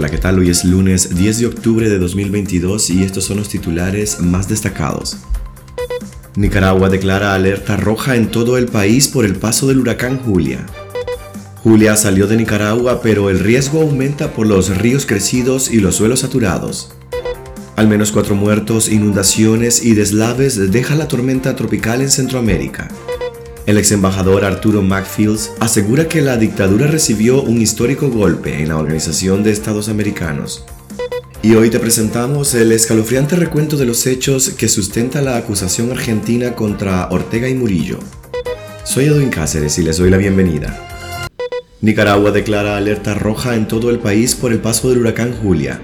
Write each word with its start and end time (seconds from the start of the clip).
Hola, 0.00 0.08
¿qué 0.08 0.16
tal? 0.16 0.38
Hoy 0.38 0.48
es 0.48 0.64
lunes 0.64 1.14
10 1.14 1.40
de 1.40 1.46
octubre 1.46 1.90
de 1.90 1.98
2022 1.98 2.88
y 2.88 3.02
estos 3.02 3.24
son 3.24 3.36
los 3.36 3.50
titulares 3.50 4.18
más 4.18 4.48
destacados. 4.48 5.18
Nicaragua 6.36 6.88
declara 6.88 7.34
alerta 7.34 7.76
roja 7.76 8.16
en 8.16 8.30
todo 8.30 8.56
el 8.56 8.64
país 8.64 9.08
por 9.08 9.26
el 9.26 9.36
paso 9.36 9.66
del 9.66 9.78
huracán 9.78 10.18
Julia. 10.20 10.64
Julia 11.62 11.96
salió 11.96 12.26
de 12.26 12.38
Nicaragua, 12.38 13.02
pero 13.02 13.28
el 13.28 13.40
riesgo 13.40 13.82
aumenta 13.82 14.32
por 14.32 14.46
los 14.46 14.74
ríos 14.74 15.04
crecidos 15.04 15.70
y 15.70 15.80
los 15.80 15.96
suelos 15.96 16.20
saturados. 16.20 16.94
Al 17.76 17.86
menos 17.86 18.10
cuatro 18.10 18.34
muertos, 18.34 18.88
inundaciones 18.88 19.84
y 19.84 19.92
deslaves 19.92 20.72
deja 20.72 20.94
la 20.94 21.08
tormenta 21.08 21.56
tropical 21.56 22.00
en 22.00 22.08
Centroamérica. 22.08 22.88
El 23.66 23.76
ex 23.76 23.92
embajador 23.92 24.44
Arturo 24.44 24.82
Macfields 24.82 25.52
asegura 25.60 26.08
que 26.08 26.22
la 26.22 26.36
dictadura 26.36 26.86
recibió 26.86 27.42
un 27.42 27.60
histórico 27.60 28.08
golpe 28.08 28.62
en 28.62 28.68
la 28.68 28.78
Organización 28.78 29.42
de 29.42 29.50
Estados 29.52 29.88
Americanos. 29.88 30.64
Y 31.42 31.54
hoy 31.54 31.70
te 31.70 31.78
presentamos 31.78 32.54
el 32.54 32.72
escalofriante 32.72 33.36
recuento 33.36 33.76
de 33.76 33.86
los 33.86 34.06
hechos 34.06 34.50
que 34.50 34.68
sustenta 34.68 35.20
la 35.20 35.36
acusación 35.36 35.90
argentina 35.90 36.54
contra 36.54 37.08
Ortega 37.10 37.48
y 37.48 37.54
Murillo. 37.54 37.98
Soy 38.84 39.04
Edwin 39.04 39.30
Cáceres 39.30 39.78
y 39.78 39.82
les 39.82 39.98
doy 39.98 40.10
la 40.10 40.16
bienvenida. 40.16 40.86
Nicaragua 41.82 42.30
declara 42.30 42.76
alerta 42.76 43.14
roja 43.14 43.54
en 43.56 43.68
todo 43.68 43.90
el 43.90 43.98
país 43.98 44.34
por 44.34 44.52
el 44.52 44.58
paso 44.58 44.88
del 44.88 44.98
huracán 44.98 45.34
Julia. 45.34 45.80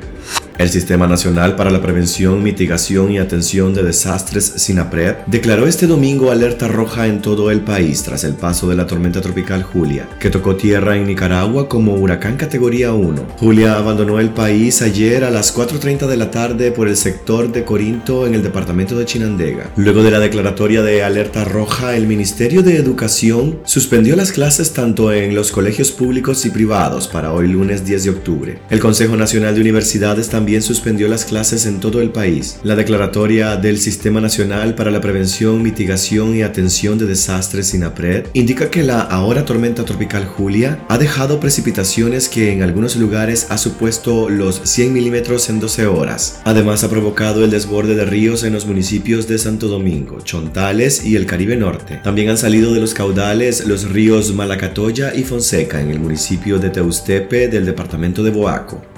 El 0.58 0.70
Sistema 0.70 1.06
Nacional 1.06 1.54
para 1.54 1.70
la 1.70 1.82
Prevención, 1.82 2.42
Mitigación 2.42 3.12
y 3.12 3.18
Atención 3.18 3.74
de 3.74 3.82
Desastres, 3.82 4.54
SINAPRED, 4.56 5.16
declaró 5.26 5.66
este 5.66 5.86
domingo 5.86 6.30
alerta 6.30 6.66
roja 6.66 7.08
en 7.08 7.20
todo 7.20 7.50
el 7.50 7.60
país 7.60 8.02
tras 8.02 8.24
el 8.24 8.32
paso 8.32 8.66
de 8.66 8.74
la 8.74 8.86
tormenta 8.86 9.20
tropical 9.20 9.62
Julia, 9.62 10.08
que 10.18 10.30
tocó 10.30 10.56
tierra 10.56 10.96
en 10.96 11.06
Nicaragua 11.06 11.68
como 11.68 11.92
huracán 11.96 12.38
categoría 12.38 12.94
1. 12.94 13.26
Julia 13.36 13.76
abandonó 13.76 14.18
el 14.18 14.30
país 14.30 14.80
ayer 14.80 15.24
a 15.24 15.30
las 15.30 15.54
4.30 15.54 16.06
de 16.06 16.16
la 16.16 16.30
tarde 16.30 16.72
por 16.72 16.88
el 16.88 16.96
sector 16.96 17.52
de 17.52 17.64
Corinto 17.64 18.26
en 18.26 18.34
el 18.34 18.42
departamento 18.42 18.98
de 18.98 19.04
Chinandega. 19.04 19.70
Luego 19.76 20.02
de 20.02 20.10
la 20.10 20.20
declaratoria 20.20 20.82
de 20.82 21.04
alerta 21.04 21.44
roja, 21.44 21.96
el 21.96 22.06
Ministerio 22.06 22.62
de 22.62 22.76
Educación 22.76 23.58
suspendió 23.64 24.16
las 24.16 24.32
clases 24.32 24.72
tanto 24.72 25.12
en 25.12 25.34
los 25.34 25.50
colegios 25.50 25.92
públicos 25.92 26.46
y 26.46 26.50
privados 26.50 27.08
para 27.08 27.34
hoy 27.34 27.46
lunes 27.48 27.84
10 27.84 28.04
de 28.04 28.10
octubre. 28.10 28.58
El 28.70 28.80
Consejo 28.80 29.18
Nacional 29.18 29.54
de 29.54 29.60
Universidades 29.60 30.30
también 30.30 30.45
también 30.46 30.62
suspendió 30.62 31.08
las 31.08 31.24
clases 31.24 31.66
en 31.66 31.80
todo 31.80 32.00
el 32.00 32.10
país. 32.10 32.60
La 32.62 32.76
declaratoria 32.76 33.56
del 33.56 33.78
Sistema 33.78 34.20
Nacional 34.20 34.76
para 34.76 34.92
la 34.92 35.00
Prevención, 35.00 35.60
Mitigación 35.60 36.36
y 36.36 36.42
Atención 36.42 36.98
de 36.98 37.06
Desastres 37.06 37.66
SINAPRED 37.66 38.26
indica 38.32 38.70
que 38.70 38.84
la 38.84 39.00
ahora 39.00 39.44
tormenta 39.44 39.84
tropical 39.84 40.24
Julia 40.24 40.84
ha 40.88 40.98
dejado 40.98 41.40
precipitaciones 41.40 42.28
que 42.28 42.52
en 42.52 42.62
algunos 42.62 42.94
lugares 42.94 43.48
ha 43.50 43.58
supuesto 43.58 44.30
los 44.30 44.60
100 44.62 44.92
milímetros 44.92 45.50
en 45.50 45.58
12 45.58 45.88
horas. 45.88 46.40
Además 46.44 46.84
ha 46.84 46.90
provocado 46.90 47.42
el 47.42 47.50
desborde 47.50 47.96
de 47.96 48.04
ríos 48.04 48.44
en 48.44 48.52
los 48.52 48.66
municipios 48.66 49.26
de 49.26 49.38
Santo 49.38 49.66
Domingo, 49.66 50.20
Chontales 50.20 51.04
y 51.04 51.16
el 51.16 51.26
Caribe 51.26 51.56
Norte. 51.56 52.00
También 52.04 52.28
han 52.28 52.38
salido 52.38 52.72
de 52.72 52.78
los 52.78 52.94
caudales 52.94 53.66
los 53.66 53.90
ríos 53.90 54.32
Malacatoya 54.32 55.12
y 55.12 55.24
Fonseca 55.24 55.80
en 55.80 55.90
el 55.90 55.98
municipio 55.98 56.60
de 56.60 56.70
Teustepe 56.70 57.48
del 57.48 57.66
departamento 57.66 58.22
de 58.22 58.30
Boaco. 58.30 58.95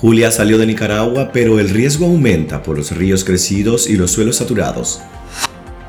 Julia 0.00 0.30
salió 0.30 0.56
de 0.56 0.64
Nicaragua, 0.64 1.30
pero 1.30 1.60
el 1.60 1.68
riesgo 1.68 2.06
aumenta 2.06 2.62
por 2.62 2.78
los 2.78 2.96
ríos 2.96 3.22
crecidos 3.22 3.86
y 3.86 3.96
los 3.96 4.12
suelos 4.12 4.36
saturados. 4.36 5.02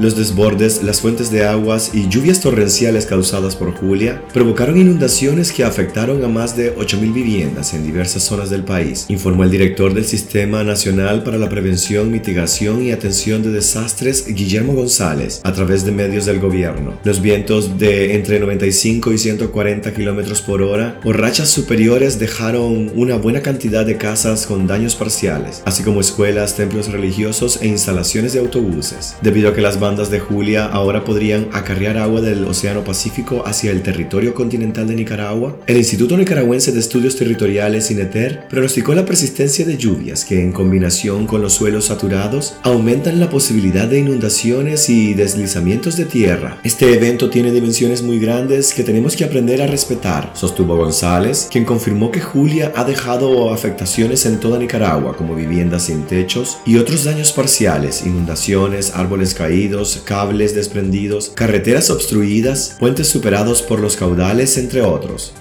Los 0.01 0.17
desbordes, 0.17 0.81
las 0.81 0.99
fuentes 0.99 1.29
de 1.29 1.45
aguas 1.45 1.91
y 1.93 2.09
lluvias 2.09 2.41
torrenciales 2.41 3.05
causadas 3.05 3.55
por 3.55 3.75
Julia 3.75 4.23
provocaron 4.33 4.81
inundaciones 4.81 5.51
que 5.51 5.63
afectaron 5.63 6.25
a 6.25 6.27
más 6.27 6.57
de 6.57 6.75
8.000 6.75 7.13
viviendas 7.13 7.75
en 7.75 7.85
diversas 7.85 8.23
zonas 8.23 8.49
del 8.49 8.63
país, 8.63 9.05
informó 9.09 9.43
el 9.43 9.51
director 9.51 9.93
del 9.93 10.05
Sistema 10.05 10.63
Nacional 10.63 11.21
para 11.21 11.37
la 11.37 11.49
Prevención, 11.49 12.09
Mitigación 12.09 12.81
y 12.81 12.91
Atención 12.91 13.43
de 13.43 13.51
Desastres, 13.51 14.25
Guillermo 14.25 14.73
González, 14.73 15.39
a 15.43 15.53
través 15.53 15.85
de 15.85 15.91
medios 15.91 16.25
del 16.25 16.39
gobierno. 16.39 16.95
Los 17.03 17.21
vientos 17.21 17.77
de 17.77 18.15
entre 18.15 18.39
95 18.39 19.13
y 19.13 19.19
140 19.19 19.93
km 19.93 20.41
por 20.41 20.63
hora 20.63 20.99
o 21.03 21.13
rachas 21.13 21.49
superiores 21.49 22.17
dejaron 22.17 22.91
una 22.95 23.17
buena 23.17 23.41
cantidad 23.43 23.85
de 23.85 23.97
casas 23.97 24.47
con 24.47 24.65
daños 24.65 24.95
parciales, 24.95 25.61
así 25.65 25.83
como 25.83 26.01
escuelas, 26.01 26.55
templos 26.55 26.91
religiosos 26.91 27.59
e 27.61 27.67
instalaciones 27.67 28.33
de 28.33 28.39
autobuses, 28.39 29.13
debido 29.21 29.49
a 29.49 29.53
que 29.53 29.61
las 29.61 29.79
bandas 29.79 29.90
de 29.91 30.21
Julia 30.21 30.67
ahora 30.67 31.03
podrían 31.03 31.49
acarrear 31.51 31.97
agua 31.97 32.21
del 32.21 32.45
Océano 32.45 32.81
Pacífico 32.85 33.43
hacia 33.45 33.71
el 33.71 33.83
territorio 33.83 34.33
continental 34.33 34.87
de 34.87 34.95
Nicaragua, 34.95 35.57
el 35.67 35.75
Instituto 35.75 36.15
Nicaragüense 36.15 36.71
de 36.71 36.79
Estudios 36.79 37.17
Territoriales 37.17 37.91
INETER 37.91 38.47
pronosticó 38.49 38.95
la 38.95 39.03
persistencia 39.03 39.65
de 39.65 39.75
lluvias 39.75 40.23
que 40.23 40.39
en 40.39 40.53
combinación 40.53 41.27
con 41.27 41.41
los 41.41 41.53
suelos 41.53 41.85
saturados 41.85 42.53
aumentan 42.63 43.19
la 43.19 43.29
posibilidad 43.29 43.85
de 43.85 43.99
inundaciones 43.99 44.89
y 44.89 45.13
deslizamientos 45.13 45.97
de 45.97 46.05
tierra. 46.05 46.61
Este 46.63 46.93
evento 46.93 47.29
tiene 47.29 47.51
dimensiones 47.51 48.01
muy 48.01 48.17
grandes 48.17 48.73
que 48.73 48.83
tenemos 48.83 49.17
que 49.17 49.25
aprender 49.25 49.61
a 49.61 49.67
respetar, 49.67 50.31
sostuvo 50.35 50.77
González, 50.77 51.49
quien 51.51 51.65
confirmó 51.65 52.11
que 52.11 52.21
Julia 52.21 52.71
ha 52.77 52.85
dejado 52.85 53.51
afectaciones 53.51 54.25
en 54.25 54.39
toda 54.39 54.57
Nicaragua 54.57 55.17
como 55.17 55.35
viviendas 55.35 55.83
sin 55.83 56.03
techos 56.03 56.59
y 56.65 56.77
otros 56.77 57.03
daños 57.03 57.33
parciales, 57.33 58.05
inundaciones, 58.05 58.93
árboles 58.95 59.33
caídos, 59.33 59.70
cables 60.05 60.53
desprendidos, 60.53 61.29
carreteras 61.29 61.89
obstruidas, 61.89 62.75
puentes 62.79 63.07
superados 63.07 63.61
por 63.61 63.79
los 63.79 63.95
caudales, 63.95 64.57
entre 64.57 64.81
otros. 64.81 65.33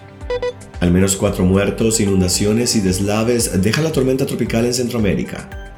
Al 0.81 0.91
menos 0.93 1.17
cuatro 1.17 1.45
muertos, 1.45 2.01
inundaciones 2.01 2.75
y 2.77 2.81
deslaves 2.81 3.63
deja 3.63 3.83
la 3.83 3.93
tormenta 3.93 4.27
tropical 4.27 4.65
en 4.65 4.75
Centroamérica. 4.75 5.70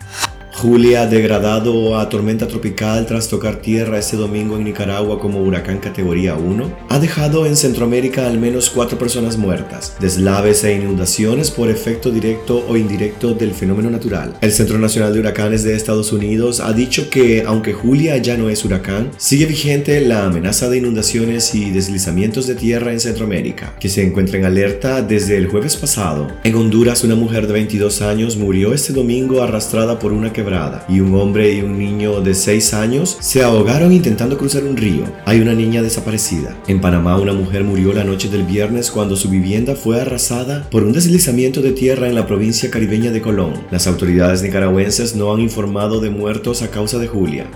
Julia, 0.63 1.09
degradado 1.09 1.99
a 1.99 2.09
tormenta 2.09 2.47
tropical 2.47 3.05
tras 3.05 3.27
tocar 3.27 3.57
tierra 3.57 3.99
este 3.99 4.17
domingo 4.17 4.57
en 4.57 4.63
Nicaragua 4.63 5.19
como 5.19 5.43
huracán 5.43 5.79
categoría 5.79 6.37
1, 6.37 6.79
ha 6.89 7.01
dejado 7.01 7.47
en 7.47 7.57
Centroamérica 7.57 8.29
al 8.29 8.39
menos 8.39 8.71
cuatro 8.71 8.97
personas 8.97 9.37
muertas, 9.37 9.97
deslaves 9.99 10.63
e 10.63 10.77
inundaciones 10.77 11.51
por 11.51 11.69
efecto 11.69 12.13
directo 12.13 12.65
o 12.69 12.77
indirecto 12.77 13.35
del 13.35 13.55
fenómeno 13.55 13.91
natural. 13.91 14.37
El 14.41 14.53
Centro 14.53 14.79
Nacional 14.79 15.13
de 15.13 15.19
Huracanes 15.19 15.65
de 15.65 15.75
Estados 15.75 16.13
Unidos 16.13 16.61
ha 16.61 16.73
dicho 16.73 17.11
que, 17.11 17.43
aunque 17.45 17.73
Julia 17.73 18.19
ya 18.19 18.37
no 18.37 18.49
es 18.49 18.65
huracán, 18.65 19.11
sigue 19.17 19.47
vigente 19.47 20.01
la 20.03 20.27
amenaza 20.27 20.69
de 20.69 20.79
inundaciones 20.79 21.57
y 21.57 21.73
deslizamientos 21.73 22.47
de 22.47 22.55
tierra 22.55 22.93
en 22.93 23.01
Centroamérica, 23.01 23.75
que 23.81 23.89
se 23.89 24.05
encuentra 24.05 24.39
en 24.39 24.45
alerta 24.45 25.03
desde 25.03 25.39
el 25.39 25.49
jueves 25.49 25.75
pasado. 25.75 26.29
En 26.45 26.55
Honduras, 26.55 27.03
una 27.03 27.17
mujer 27.17 27.49
de 27.49 27.55
22 27.55 28.01
años 28.03 28.37
murió 28.37 28.73
este 28.73 28.93
domingo 28.93 29.43
arrastrada 29.43 29.99
por 29.99 30.13
una 30.13 30.33
quebrada 30.33 30.52
y 30.89 31.01
un 31.01 31.15
hombre 31.15 31.55
y 31.55 31.63
un 31.63 31.79
niño 31.79 32.21
de 32.21 32.35
6 32.35 32.75
años 32.75 33.17
se 33.21 33.43
ahogaron 33.43 33.93
intentando 33.93 34.37
cruzar 34.37 34.65
un 34.65 34.77
río. 34.77 35.05
Hay 35.25 35.41
una 35.41 35.55
niña 35.55 35.81
desaparecida. 35.83 36.57
En 36.69 36.81
Panamá 36.81 37.17
una 37.19 37.33
mujer 37.33 37.65
murió 37.65 37.93
la 37.95 38.05
noche 38.05 38.29
del 38.29 38.45
viernes 38.45 38.91
cuando 38.91 39.17
su 39.17 39.31
vivienda 39.31 39.75
fue 39.75 40.01
arrasada 40.01 40.69
por 40.71 40.83
un 40.83 40.93
deslizamiento 40.93 41.63
de 41.63 41.73
tierra 41.73 42.09
en 42.09 42.15
la 42.15 42.27
provincia 42.27 42.71
caribeña 42.71 43.11
de 43.11 43.23
Colón. 43.23 43.55
Las 43.71 43.87
autoridades 43.87 44.43
nicaragüenses 44.43 45.17
no 45.17 45.33
han 45.33 45.41
informado 45.41 46.01
de 46.01 46.11
muertos 46.11 46.61
a 46.61 46.71
causa 46.71 46.99
de 46.99 47.09
Julia. 47.09 47.47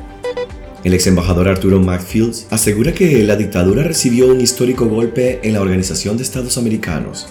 El 0.85 0.95
ex 0.95 1.07
embajador 1.09 1.49
Arturo 1.49 1.81
Macfields 1.81 2.47
asegura 2.51 2.95
que 2.95 3.25
la 3.25 3.37
dictadura 3.37 3.83
recibió 3.83 4.29
un 4.29 4.41
histórico 4.41 4.87
golpe 4.87 5.41
en 5.43 5.53
la 5.53 5.61
Organización 5.61 6.17
de 6.17 6.23
Estados 6.23 6.57
Americanos. 6.59 7.27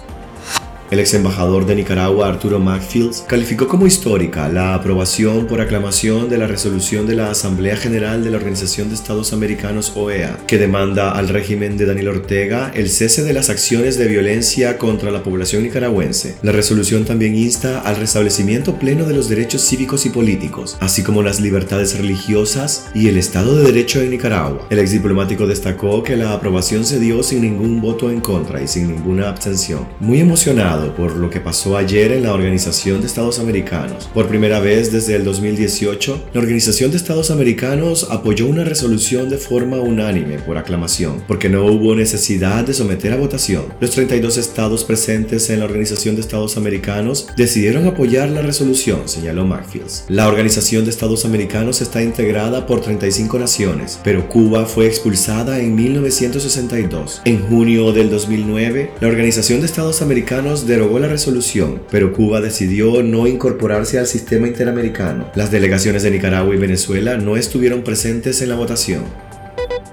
El 0.91 0.99
ex 0.99 1.15
embajador 1.15 1.65
de 1.65 1.75
Nicaragua, 1.75 2.27
Arturo 2.27 2.59
Macfields, 2.59 3.25
calificó 3.27 3.67
como 3.67 3.87
histórica 3.87 4.47
la 4.49 4.75
aprobación 4.75 5.47
por 5.47 5.59
aclamación 5.59 6.29
de 6.29 6.37
la 6.37 6.45
resolución 6.45 7.07
de 7.07 7.15
la 7.15 7.31
Asamblea 7.31 7.75
General 7.75 8.23
de 8.23 8.29
la 8.29 8.37
Organización 8.37 8.89
de 8.89 8.95
Estados 8.95 9.33
Americanos 9.33 9.93
OEA, 9.95 10.37
que 10.45 10.59
demanda 10.59 11.11
al 11.11 11.29
régimen 11.29 11.75
de 11.75 11.87
Daniel 11.87 12.09
Ortega 12.09 12.71
el 12.75 12.91
cese 12.91 13.23
de 13.23 13.33
las 13.33 13.49
acciones 13.49 13.97
de 13.97 14.07
violencia 14.07 14.77
contra 14.77 15.09
la 15.09 15.23
población 15.23 15.63
nicaragüense. 15.63 16.35
La 16.43 16.51
resolución 16.51 17.03
también 17.03 17.35
insta 17.35 17.79
al 17.81 17.95
restablecimiento 17.95 18.77
pleno 18.77 19.05
de 19.05 19.15
los 19.15 19.27
derechos 19.27 19.63
cívicos 19.63 20.05
y 20.05 20.09
políticos, 20.09 20.77
así 20.81 21.01
como 21.01 21.23
las 21.23 21.39
libertades 21.39 21.97
religiosas 21.97 22.89
y 22.93 23.07
el 23.07 23.17
Estado 23.17 23.57
de 23.57 23.63
Derecho 23.63 24.01
en 24.01 24.11
Nicaragua. 24.11 24.67
El 24.69 24.77
ex 24.77 24.91
diplomático 24.91 25.47
destacó 25.47 26.03
que 26.03 26.15
la 26.15 26.33
aprobación 26.33 26.85
se 26.85 26.99
dio 26.99 27.23
sin 27.23 27.41
ningún 27.41 27.81
voto 27.81 28.11
en 28.11 28.21
contra 28.21 28.61
y 28.61 28.67
sin 28.67 28.93
ninguna 28.93 29.29
abstención. 29.29 29.87
Muy 29.99 30.19
emocionado, 30.19 30.74
por 30.83 31.15
lo 31.15 31.29
que 31.29 31.39
pasó 31.39 31.77
ayer 31.77 32.11
en 32.11 32.23
la 32.23 32.33
Organización 32.33 33.01
de 33.01 33.07
Estados 33.07 33.39
Americanos. 33.39 34.09
Por 34.13 34.27
primera 34.27 34.59
vez 34.59 34.91
desde 34.91 35.15
el 35.15 35.23
2018, 35.23 36.29
la 36.33 36.41
Organización 36.41 36.91
de 36.91 36.97
Estados 36.97 37.31
Americanos 37.31 38.07
apoyó 38.11 38.47
una 38.47 38.63
resolución 38.63 39.29
de 39.29 39.37
forma 39.37 39.77
unánime 39.77 40.39
por 40.39 40.57
aclamación, 40.57 41.23
porque 41.27 41.49
no 41.49 41.65
hubo 41.65 41.95
necesidad 41.95 42.65
de 42.65 42.73
someter 42.73 43.13
a 43.13 43.17
votación. 43.17 43.65
Los 43.79 43.91
32 43.91 44.37
estados 44.37 44.83
presentes 44.83 45.49
en 45.49 45.59
la 45.59 45.65
Organización 45.65 46.15
de 46.15 46.21
Estados 46.21 46.57
Americanos 46.57 47.27
decidieron 47.37 47.87
apoyar 47.87 48.29
la 48.29 48.41
resolución, 48.41 49.07
señaló 49.07 49.45
Macfields. 49.45 50.05
La 50.09 50.27
Organización 50.27 50.83
de 50.83 50.91
Estados 50.91 51.25
Americanos 51.25 51.81
está 51.81 52.03
integrada 52.03 52.67
por 52.67 52.81
35 52.81 53.39
naciones, 53.39 53.99
pero 54.03 54.27
Cuba 54.27 54.65
fue 54.65 54.87
expulsada 54.87 55.59
en 55.59 55.75
1962. 55.75 57.21
En 57.25 57.41
junio 57.47 57.91
del 57.93 58.09
2009, 58.09 58.91
la 58.99 59.07
Organización 59.07 59.61
de 59.61 59.67
Estados 59.67 60.01
Americanos 60.01 60.64
Derogó 60.65 60.97
la 60.97 61.07
resolución, 61.07 61.83
pero 61.91 62.11
Cuba 62.11 62.41
decidió 62.41 63.03
no 63.03 63.27
incorporarse 63.27 63.99
al 63.99 64.07
sistema 64.07 64.47
interamericano. 64.47 65.29
Las 65.35 65.51
delegaciones 65.51 66.01
de 66.01 66.09
Nicaragua 66.09 66.55
y 66.55 66.57
Venezuela 66.57 67.17
no 67.17 67.37
estuvieron 67.37 67.83
presentes 67.83 68.41
en 68.41 68.49
la 68.49 68.55
votación. 68.55 69.03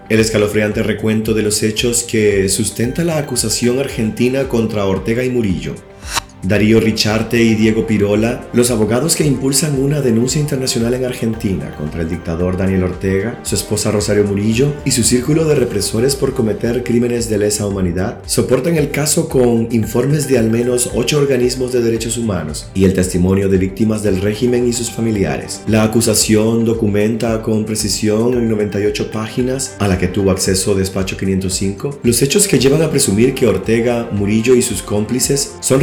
El 0.09 0.19
escalofriante 0.19 0.83
recuento 0.83 1.35
de 1.35 1.43
los 1.43 1.63
hechos 1.63 2.05
que 2.05 2.49
sustenta 2.49 3.05
la 3.05 3.19
acusación 3.19 3.81
argentina 3.81 4.49
contra 4.49 4.87
Ortega 4.87 5.23
y 5.25 5.29
Murillo 5.29 5.75
Darío 6.43 6.81
Richarte 6.81 7.41
y 7.41 7.55
Diego 7.55 7.87
Pirola, 7.87 8.49
los 8.53 8.71
abogados 8.71 9.15
que 9.15 9.25
impulsan 9.25 9.81
una 9.81 10.01
denuncia 10.01 10.41
internacional 10.41 10.95
en 10.95 11.05
Argentina 11.05 11.75
contra 11.77 12.03
el 12.03 12.11
dictador 12.11 12.57
Daniel 12.57 12.83
Ortega, 12.83 13.39
su 13.43 13.55
esposa 13.55 13.93
Rosario 13.93 14.25
Murillo 14.25 14.75
y 14.85 14.91
su 14.91 15.05
círculo 15.05 15.45
de 15.45 15.55
represores 15.55 16.17
por 16.17 16.35
cometer 16.35 16.83
crímenes 16.83 17.29
de 17.29 17.39
lesa 17.39 17.67
humanidad, 17.67 18.21
soportan 18.27 18.77
el 18.77 18.91
caso 18.91 19.29
con 19.29 19.69
informes 19.71 20.27
de 20.27 20.39
al 20.39 20.51
menos 20.51 20.91
ocho 20.95 21.19
organismos 21.19 21.73
de 21.73 21.81
derechos 21.81 22.19
humanos 22.19 22.69
y 22.75 22.85
el 22.85 22.93
testimonio 22.93 23.49
de 23.49 23.59
víctimas 23.59 24.03
del 24.03 24.21
régimen 24.21 24.67
y 24.67 24.73
sus 24.73 24.91
familiares. 24.91 25.63
La 25.69 25.85
acusación 25.85 26.65
documenta 26.65 27.41
con 27.43 27.65
precisión 27.65 28.35
en 28.35 28.49
98 28.49 29.11
páginas, 29.13 29.77
a 29.79 29.87
la 29.87 29.97
que 29.97 30.09
tuvo 30.09 30.33
acceso 30.33 30.75
Despacho 30.75 31.17
505, 31.17 32.01
los 32.03 32.21
hechos 32.21 32.49
que 32.49 32.59
llevan 32.59 32.83
a 32.83 32.91
presumir 32.91 33.35
que 33.35 33.47
Ortega, 33.47 34.09
Murillo 34.13 34.57
y 34.57 34.63
sus 34.63 34.83
cómplices 34.83 35.55
son 35.61 35.81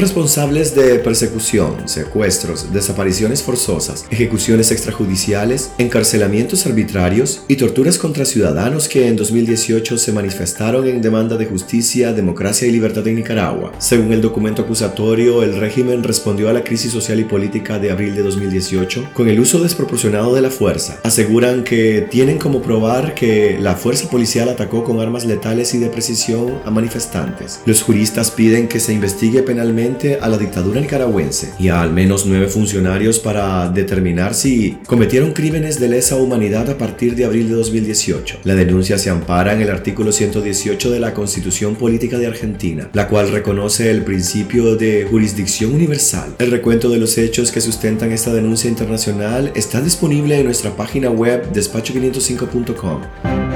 responsables 0.50 0.76
de 0.76 1.00
persecución, 1.00 1.88
secuestros, 1.88 2.74
desapariciones 2.74 3.44
forzosas, 3.44 4.06
ejecuciones 4.10 4.72
extrajudiciales, 4.72 5.72
encarcelamientos 5.78 6.66
arbitrarios 6.66 7.44
y 7.48 7.56
torturas 7.56 7.98
contra 7.98 8.26
ciudadanos 8.26 8.88
que 8.88 9.08
en 9.08 9.16
2018 9.16 9.98
se 9.98 10.12
manifestaron 10.12 10.88
en 10.88 11.02
demanda 11.02 11.38
de 11.38 11.46
justicia, 11.46 12.14
democracia 12.14 12.68
y 12.68 12.72
libertad 12.72 13.08
en 13.08 13.16
Nicaragua. 13.16 13.74
Según 13.78 14.12
el 14.12 14.22
documento 14.22 14.64
acusatorio, 14.64 15.44
el 15.44 15.56
régimen 15.56 16.04
respondió 16.04 16.50
a 16.50 16.54
la 16.54 16.64
crisis 16.64 16.92
social 16.92 17.20
y 17.20 17.26
política 17.26 17.78
de 17.78 17.92
abril 17.92 18.16
de 18.16 18.24
2018 18.24 19.10
con 19.14 19.30
el 19.30 19.40
uso 19.40 19.62
desproporcionado 19.62 20.34
de 20.34 20.42
la 20.42 20.50
fuerza. 20.50 21.00
Aseguran 21.04 21.64
que 21.64 22.08
tienen 22.10 22.40
como 22.40 22.62
probar 22.62 23.14
que 23.14 23.58
la 23.60 23.76
fuerza 23.76 24.10
policial 24.10 24.50
atacó 24.50 24.84
con 24.84 25.00
armas 25.00 25.26
letales 25.26 25.74
y 25.76 25.78
de 25.78 25.90
precisión 25.90 26.60
a 26.66 26.72
manifestantes. 26.72 27.62
Los 27.66 27.84
juristas 27.84 28.32
piden 28.32 28.68
que 28.68 28.80
se 28.80 28.94
investigue 28.94 29.44
penalmente 29.44 30.18
a 30.22 30.28
la 30.28 30.39
dictadura 30.40 30.82
nicaragüense 30.82 31.54
y 31.60 31.68
a 31.70 31.82
al 31.82 31.94
menos 31.94 32.26
nueve 32.26 32.48
funcionarios 32.48 33.20
para 33.20 33.70
determinar 33.70 34.34
si 34.34 34.78
cometieron 34.88 35.34
crímenes 35.34 35.80
de 35.80 35.90
lesa 35.90 36.16
humanidad 36.16 36.70
a 36.70 36.78
partir 36.78 37.16
de 37.16 37.26
abril 37.26 37.50
de 37.50 37.56
2018. 37.56 38.40
La 38.44 38.56
denuncia 38.56 38.98
se 38.98 39.10
ampara 39.10 39.54
en 39.54 39.62
el 39.62 39.70
artículo 39.70 40.12
118 40.12 40.92
de 40.92 41.00
la 41.00 41.14
Constitución 41.14 41.76
Política 41.76 42.18
de 42.18 42.28
Argentina, 42.28 42.90
la 42.94 43.08
cual 43.08 43.32
reconoce 43.32 43.92
el 43.92 44.04
principio 44.04 44.76
de 44.76 45.06
jurisdicción 45.10 45.74
universal. 45.74 46.36
El 46.40 46.52
recuento 46.52 46.90
de 46.90 46.98
los 46.98 47.18
hechos 47.18 47.52
que 47.52 47.62
sustentan 47.62 48.12
esta 48.12 48.34
denuncia 48.34 48.70
internacional 48.70 49.52
está 49.56 49.82
disponible 49.82 50.40
en 50.40 50.46
nuestra 50.46 50.76
página 50.76 51.10
web 51.10 51.52
despacho505.com. 51.54 53.49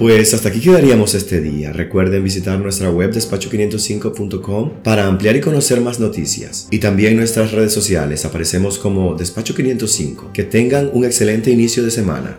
Pues 0.00 0.32
hasta 0.32 0.48
aquí 0.48 0.60
quedaríamos 0.60 1.14
este 1.14 1.42
día. 1.42 1.74
Recuerden 1.74 2.24
visitar 2.24 2.58
nuestra 2.58 2.90
web 2.90 3.12
despacho505.com 3.12 4.70
para 4.82 5.06
ampliar 5.06 5.36
y 5.36 5.42
conocer 5.42 5.82
más 5.82 6.00
noticias. 6.00 6.68
Y 6.70 6.78
también 6.78 7.18
nuestras 7.18 7.52
redes 7.52 7.74
sociales 7.74 8.24
aparecemos 8.24 8.78
como 8.78 9.14
Despacho505. 9.14 10.32
Que 10.32 10.44
tengan 10.44 10.88
un 10.94 11.04
excelente 11.04 11.50
inicio 11.50 11.84
de 11.84 11.90
semana. 11.90 12.38